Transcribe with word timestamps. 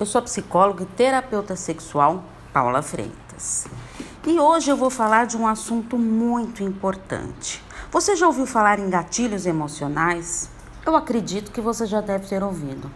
Eu 0.00 0.06
sou 0.06 0.22
psicóloga 0.22 0.82
e 0.82 0.86
terapeuta 0.86 1.54
sexual 1.54 2.24
Paula 2.54 2.80
Freitas. 2.80 3.66
E 4.26 4.40
hoje 4.40 4.70
eu 4.70 4.76
vou 4.76 4.88
falar 4.88 5.26
de 5.26 5.36
um 5.36 5.46
assunto 5.46 5.98
muito 5.98 6.62
importante. 6.62 7.62
Você 7.92 8.16
já 8.16 8.26
ouviu 8.26 8.46
falar 8.46 8.78
em 8.78 8.88
gatilhos 8.88 9.44
emocionais? 9.44 10.48
Eu 10.86 10.96
acredito 10.96 11.50
que 11.50 11.60
você 11.60 11.84
já 11.84 12.00
deve 12.00 12.26
ter 12.26 12.42
ouvido, 12.42 12.90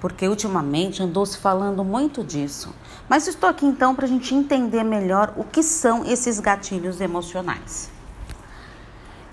porque 0.00 0.26
ultimamente 0.26 1.02
andou 1.02 1.26
se 1.26 1.36
falando 1.36 1.84
muito 1.84 2.24
disso. 2.24 2.74
Mas 3.06 3.26
estou 3.26 3.50
aqui 3.50 3.66
então 3.66 3.94
para 3.94 4.06
a 4.06 4.08
gente 4.08 4.34
entender 4.34 4.82
melhor 4.82 5.34
o 5.36 5.44
que 5.44 5.62
são 5.62 6.06
esses 6.06 6.40
gatilhos 6.40 7.02
emocionais. 7.02 7.90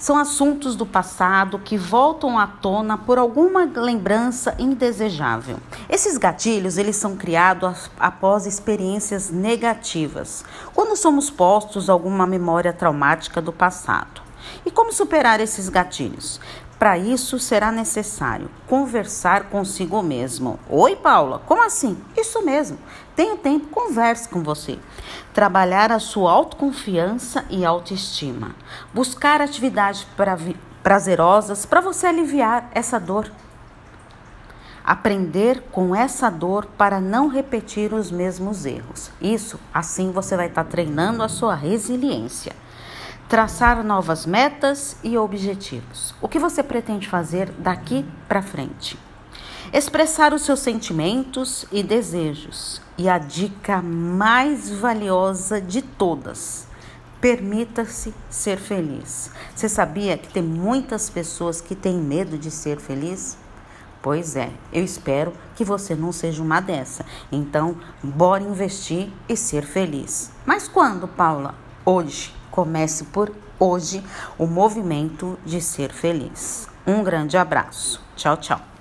São 0.04 0.18
assuntos 0.18 0.76
do 0.76 0.86
passado 0.86 1.58
que 1.58 1.78
voltam 1.78 2.38
à 2.38 2.46
tona 2.46 2.98
por 2.98 3.18
alguma 3.18 3.64
lembrança 3.64 4.54
indesejável. 4.60 5.60
Esses 5.88 6.18
gatilhos, 6.18 6.78
eles 6.78 6.98
são 6.98 7.16
criados 7.16 7.90
após 7.98 8.46
experiências 8.46 9.30
negativas, 9.30 10.44
quando 10.74 10.98
somos 10.98 11.30
postos 11.30 11.90
a 11.90 11.94
alguma 11.94 12.28
memória 12.28 12.74
traumática 12.74 13.42
do 13.42 13.54
passado. 13.54 14.22
E 14.66 14.72
como 14.72 14.92
superar 14.92 15.40
esses 15.40 15.70
gatilhos? 15.70 16.38
Para 16.84 16.98
isso 16.98 17.40
será 17.40 17.72
necessário 17.72 18.52
conversar 18.68 19.44
consigo 19.44 20.04
mesmo. 20.04 20.60
Oi, 20.70 20.98
Paula, 20.98 21.40
como 21.46 21.64
assim? 21.64 21.98
Isso 22.18 22.44
mesmo. 22.44 22.78
Tenho 23.16 23.38
tempo, 23.38 23.68
converse 23.68 24.28
com 24.28 24.44
você. 24.44 24.78
Trabalhar 25.34 25.94
a 25.94 26.00
sua 26.00 26.34
autoconfiança 26.34 27.46
e 27.50 27.64
autoestima. 27.64 28.54
Buscar 28.94 29.40
atividades 29.40 30.06
prazerosas 30.84 31.66
para 31.66 31.80
você 31.80 32.08
aliviar 32.08 32.70
essa 32.74 33.00
dor. 33.00 33.32
Aprender 34.84 35.62
com 35.72 35.96
essa 35.96 36.30
dor 36.30 36.66
para 36.78 37.00
não 37.00 37.30
repetir 37.30 37.94
os 37.94 38.12
mesmos 38.12 38.66
erros. 38.66 39.10
Isso, 39.22 39.58
assim 39.74 40.12
você 40.12 40.36
vai 40.36 40.48
estar 40.48 40.66
treinando 40.66 41.24
a 41.24 41.30
sua 41.30 41.56
resiliência 41.56 42.52
traçar 43.34 43.84
novas 43.84 44.28
metas 44.28 44.96
e 45.04 45.18
objetivos. 45.18 46.14
O 46.22 46.28
que 46.28 46.38
você 46.38 46.62
pretende 46.62 47.10
fazer 47.10 47.50
daqui 47.58 48.06
para 48.28 48.44
frente? 48.44 48.96
Expressar 49.74 50.36
os 50.36 50.44
seus 50.44 50.60
sentimentos 50.60 51.66
e 51.72 51.82
desejos. 51.82 52.80
E 52.96 53.10
a 53.10 53.18
dica 53.18 53.82
mais 53.82 54.70
valiosa 54.70 55.60
de 55.60 55.82
todas: 55.82 56.68
permita-se 57.20 58.14
ser 58.30 58.58
feliz. 58.58 59.32
Você 59.56 59.68
sabia 59.68 60.16
que 60.16 60.32
tem 60.32 60.44
muitas 60.44 61.10
pessoas 61.10 61.60
que 61.60 61.74
têm 61.74 61.98
medo 61.98 62.38
de 62.38 62.52
ser 62.52 62.80
feliz? 62.80 63.36
Pois 64.00 64.36
é, 64.36 64.52
eu 64.72 64.84
espero 64.84 65.34
que 65.56 65.66
você 65.66 65.96
não 65.96 66.12
seja 66.12 66.44
uma 66.44 66.60
dessa. 66.60 67.04
Então, 67.32 67.78
bora 68.04 68.44
investir 68.44 69.12
e 69.28 69.36
ser 69.36 69.66
feliz. 69.66 70.30
Mas 70.46 70.68
quando, 70.68 71.08
Paula? 71.08 71.56
Hoje. 71.84 72.43
Comece 72.54 73.06
por 73.06 73.34
hoje 73.60 74.04
o 74.38 74.46
movimento 74.46 75.40
de 75.44 75.60
ser 75.60 75.92
feliz. 75.92 76.70
Um 76.86 77.04
grande 77.04 77.36
abraço. 77.36 78.00
Tchau, 78.16 78.38
tchau. 78.38 78.73